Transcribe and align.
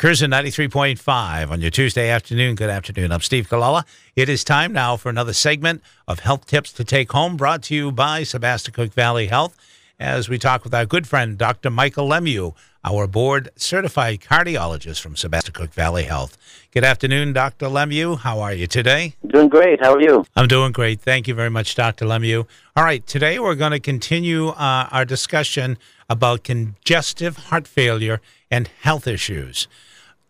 Cruising 0.00 0.30
93.5 0.30 1.50
on 1.50 1.60
your 1.60 1.70
Tuesday 1.70 2.08
afternoon. 2.08 2.54
Good 2.54 2.70
afternoon. 2.70 3.12
I'm 3.12 3.20
Steve 3.20 3.50
Kalala. 3.50 3.84
It 4.16 4.30
is 4.30 4.42
time 4.42 4.72
now 4.72 4.96
for 4.96 5.10
another 5.10 5.34
segment 5.34 5.82
of 6.08 6.20
health 6.20 6.46
tips 6.46 6.72
to 6.72 6.84
take 6.84 7.12
home 7.12 7.36
brought 7.36 7.64
to 7.64 7.74
you 7.74 7.92
by 7.92 8.22
Sebasticook 8.22 8.94
Valley 8.94 9.26
Health 9.26 9.58
as 9.98 10.30
we 10.30 10.38
talk 10.38 10.64
with 10.64 10.74
our 10.74 10.86
good 10.86 11.06
friend, 11.06 11.36
Dr. 11.36 11.68
Michael 11.68 12.08
Lemieux, 12.08 12.54
our 12.82 13.06
board 13.06 13.50
certified 13.56 14.20
cardiologist 14.20 15.02
from 15.02 15.16
Sebasticook 15.16 15.74
Valley 15.74 16.04
Health. 16.04 16.38
Good 16.70 16.82
afternoon, 16.82 17.34
Dr. 17.34 17.66
Lemieux. 17.66 18.20
How 18.20 18.40
are 18.40 18.54
you 18.54 18.66
today? 18.66 19.16
Doing 19.26 19.50
great. 19.50 19.84
How 19.84 19.92
are 19.92 20.00
you? 20.00 20.24
I'm 20.34 20.48
doing 20.48 20.72
great. 20.72 21.02
Thank 21.02 21.28
you 21.28 21.34
very 21.34 21.50
much, 21.50 21.74
Dr. 21.74 22.06
Lemieux. 22.06 22.46
All 22.74 22.84
right, 22.84 23.06
today 23.06 23.38
we're 23.38 23.54
going 23.54 23.72
to 23.72 23.80
continue 23.80 24.48
uh, 24.48 24.88
our 24.90 25.04
discussion 25.04 25.76
about 26.08 26.42
congestive 26.42 27.36
heart 27.36 27.68
failure 27.68 28.22
and 28.50 28.66
health 28.80 29.06
issues. 29.06 29.68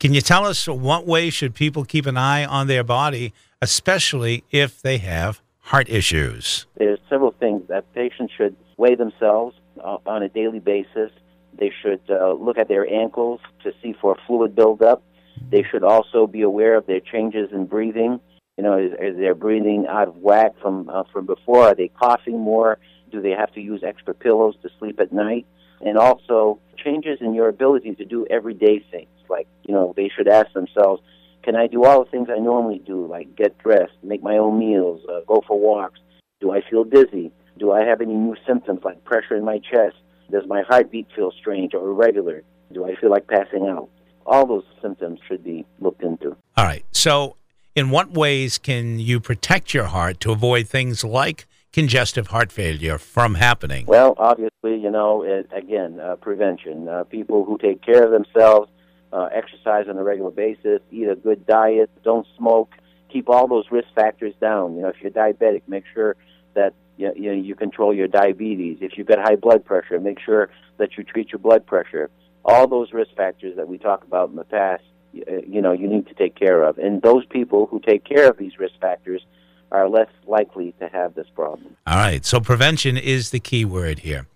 Can 0.00 0.14
you 0.14 0.20
tell 0.20 0.46
us 0.46 0.68
what 0.68 1.08
way 1.08 1.28
should 1.28 1.56
people 1.56 1.84
keep 1.84 2.06
an 2.06 2.16
eye 2.16 2.44
on 2.44 2.68
their 2.68 2.84
body, 2.84 3.32
especially 3.60 4.44
if 4.52 4.80
they 4.80 4.98
have 4.98 5.42
heart 5.58 5.88
issues? 5.88 6.66
There's 6.76 7.00
several 7.10 7.32
things 7.32 7.66
that 7.66 7.92
patients 7.94 8.32
should 8.36 8.54
weigh 8.76 8.94
themselves 8.94 9.56
uh, 9.82 9.96
on 10.06 10.22
a 10.22 10.28
daily 10.28 10.60
basis. 10.60 11.10
They 11.58 11.72
should 11.82 12.00
uh, 12.08 12.34
look 12.34 12.58
at 12.58 12.68
their 12.68 12.88
ankles 12.88 13.40
to 13.64 13.72
see 13.82 13.92
for 14.00 14.16
fluid 14.24 14.54
buildup. 14.54 15.02
They 15.50 15.64
should 15.68 15.82
also 15.82 16.28
be 16.28 16.42
aware 16.42 16.76
of 16.76 16.86
their 16.86 17.00
changes 17.00 17.50
in 17.52 17.66
breathing. 17.66 18.20
You 18.56 18.62
know, 18.62 18.78
is, 18.78 18.92
is 19.00 19.16
their 19.16 19.34
breathing 19.34 19.86
out 19.88 20.06
of 20.06 20.16
whack 20.18 20.52
from 20.62 20.88
uh, 20.88 21.04
from 21.12 21.26
before? 21.26 21.70
Are 21.70 21.74
they 21.74 21.88
coughing 21.88 22.38
more? 22.38 22.78
Do 23.10 23.20
they 23.20 23.30
have 23.30 23.52
to 23.54 23.60
use 23.60 23.82
extra 23.84 24.14
pillows 24.14 24.54
to 24.62 24.68
sleep 24.78 25.00
at 25.00 25.12
night? 25.12 25.44
And 25.80 25.98
also 25.98 26.60
changes 26.76 27.18
in 27.20 27.34
your 27.34 27.48
ability 27.48 27.96
to 27.96 28.04
do 28.04 28.26
everyday 28.30 28.78
things 28.92 29.08
like, 29.30 29.46
you 29.62 29.74
know, 29.74 29.92
they 29.96 30.10
should 30.14 30.28
ask 30.28 30.52
themselves, 30.52 31.02
can 31.42 31.56
I 31.56 31.66
do 31.66 31.84
all 31.84 32.04
the 32.04 32.10
things 32.10 32.28
I 32.30 32.38
normally 32.38 32.78
do, 32.78 33.06
like 33.06 33.36
get 33.36 33.56
dressed, 33.58 33.94
make 34.02 34.22
my 34.22 34.36
own 34.36 34.58
meals, 34.58 35.02
uh, 35.08 35.20
go 35.26 35.42
for 35.46 35.58
walks? 35.58 36.00
Do 36.40 36.52
I 36.52 36.60
feel 36.68 36.84
dizzy? 36.84 37.32
Do 37.58 37.72
I 37.72 37.84
have 37.84 38.00
any 38.00 38.14
new 38.14 38.36
symptoms 38.46 38.80
like 38.84 39.04
pressure 39.04 39.36
in 39.36 39.44
my 39.44 39.58
chest? 39.58 39.96
Does 40.30 40.44
my 40.46 40.62
heartbeat 40.68 41.08
feel 41.16 41.32
strange 41.32 41.74
or 41.74 41.88
irregular? 41.88 42.42
Do 42.72 42.84
I 42.84 42.94
feel 42.96 43.10
like 43.10 43.26
passing 43.26 43.66
out? 43.66 43.88
All 44.26 44.46
those 44.46 44.64
symptoms 44.82 45.20
should 45.26 45.42
be 45.42 45.64
looked 45.80 46.02
into. 46.02 46.36
All 46.56 46.64
right. 46.64 46.84
So, 46.92 47.36
in 47.74 47.90
what 47.90 48.10
ways 48.10 48.58
can 48.58 48.98
you 48.98 49.20
protect 49.20 49.72
your 49.72 49.86
heart 49.86 50.20
to 50.20 50.32
avoid 50.32 50.68
things 50.68 51.02
like 51.02 51.46
congestive 51.72 52.28
heart 52.28 52.52
failure 52.52 52.98
from 52.98 53.36
happening? 53.36 53.86
Well, 53.86 54.14
obviously, 54.18 54.76
you 54.76 54.90
know, 54.90 55.22
it, 55.22 55.48
again, 55.52 55.98
uh, 56.00 56.16
prevention. 56.16 56.88
Uh, 56.88 57.04
people 57.04 57.44
who 57.44 57.56
take 57.58 57.82
care 57.82 58.04
of 58.04 58.10
themselves, 58.10 58.70
uh, 59.12 59.28
exercise 59.32 59.86
on 59.88 59.96
a 59.96 60.02
regular 60.02 60.30
basis, 60.30 60.80
eat 60.90 61.08
a 61.08 61.16
good 61.16 61.46
diet, 61.46 61.90
don't 62.02 62.26
smoke, 62.36 62.72
keep 63.10 63.28
all 63.28 63.48
those 63.48 63.64
risk 63.70 63.88
factors 63.94 64.34
down. 64.40 64.76
You 64.76 64.82
know, 64.82 64.88
if 64.88 64.96
you're 65.00 65.10
diabetic, 65.10 65.62
make 65.66 65.84
sure 65.94 66.16
that 66.54 66.74
you, 66.96 67.12
know, 67.16 67.32
you 67.32 67.54
control 67.54 67.94
your 67.94 68.08
diabetes. 68.08 68.78
If 68.80 68.98
you've 68.98 69.06
got 69.06 69.18
high 69.20 69.36
blood 69.36 69.64
pressure, 69.64 69.98
make 70.00 70.18
sure 70.20 70.50
that 70.78 70.98
you 70.98 71.04
treat 71.04 71.30
your 71.30 71.38
blood 71.38 71.64
pressure. 71.66 72.10
All 72.44 72.66
those 72.66 72.92
risk 72.92 73.14
factors 73.16 73.56
that 73.56 73.68
we 73.68 73.78
talked 73.78 74.06
about 74.06 74.30
in 74.30 74.36
the 74.36 74.44
past, 74.44 74.82
you 75.12 75.62
know, 75.62 75.72
you 75.72 75.88
need 75.88 76.06
to 76.08 76.14
take 76.14 76.34
care 76.34 76.62
of. 76.62 76.78
And 76.78 77.00
those 77.02 77.24
people 77.26 77.66
who 77.66 77.80
take 77.80 78.04
care 78.04 78.28
of 78.28 78.36
these 78.36 78.58
risk 78.58 78.74
factors 78.80 79.24
are 79.70 79.88
less 79.88 80.08
likely 80.26 80.74
to 80.80 80.88
have 80.88 81.14
this 81.14 81.26
problem. 81.34 81.76
All 81.86 81.96
right. 81.96 82.24
So 82.24 82.40
prevention 82.40 82.96
is 82.96 83.30
the 83.30 83.40
key 83.40 83.64
word 83.64 84.00
here. 84.00 84.26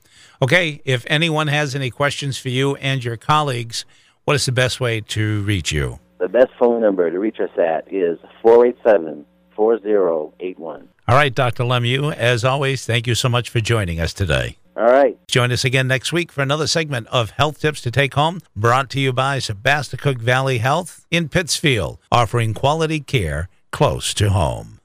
Okay. 0.41 0.81
If 0.85 1.05
anyone 1.09 1.49
has 1.49 1.75
any 1.75 1.91
questions 1.91 2.39
for 2.39 2.49
you 2.49 2.77
and 2.77 3.03
your 3.03 3.17
colleagues, 3.17 3.85
what 4.25 4.35
is 4.35 4.47
the 4.47 4.53
best 4.53 4.81
way 4.81 5.01
to 5.01 5.43
reach 5.43 5.73
you? 5.73 5.99
The 6.19 6.29
best 6.29 6.51
phone 6.59 6.81
number 6.81 7.11
to 7.11 7.19
reach 7.19 7.41
us 7.41 7.51
at 7.59 7.93
is 7.93 8.19
487 8.43 9.27
4081. 9.57 10.89
All 11.09 11.17
right, 11.17 11.35
Dr. 11.35 11.65
Lemieux, 11.65 12.15
as 12.15 12.45
always, 12.45 12.87
thank 12.87 13.07
you 13.07 13.15
so 13.15 13.29
much 13.29 13.51
for 13.51 13.61
joining 13.61 14.01
us 14.01 14.15
today. 14.15 14.57
All 14.77 14.85
right. 14.85 15.19
Join 15.29 15.53
us 15.53 15.65
again 15.65 15.89
next 15.89 16.13
week 16.13 16.33
for 16.33 16.41
another 16.43 16.67
segment 16.67 17.07
of 17.09 17.31
Health 17.31 17.61
Tips 17.61 17.83
to 17.83 17.91
Take 17.91 18.15
Home, 18.15 18.41
brought 18.57 18.89
to 18.91 19.01
you 19.01 19.13
by 19.13 19.39
Sebasticook 19.39 20.19
Valley 20.19 20.59
Health 20.59 21.05
in 21.11 21.29
Pittsfield, 21.29 21.99
offering 22.11 22.55
quality 22.55 23.01
care 23.01 23.49
close 23.71 24.15
to 24.15 24.31
home. 24.31 24.79